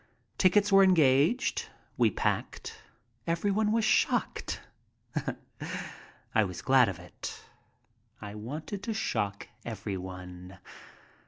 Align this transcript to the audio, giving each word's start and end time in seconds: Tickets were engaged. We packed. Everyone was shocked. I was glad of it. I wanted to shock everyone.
Tickets 0.39 0.71
were 0.71 0.83
engaged. 0.83 1.69
We 1.95 2.09
packed. 2.09 2.75
Everyone 3.27 3.71
was 3.71 3.85
shocked. 3.85 4.59
I 6.33 6.43
was 6.43 6.63
glad 6.63 6.89
of 6.89 6.97
it. 6.97 7.39
I 8.19 8.33
wanted 8.33 8.81
to 8.81 8.95
shock 8.95 9.47
everyone. 9.63 10.57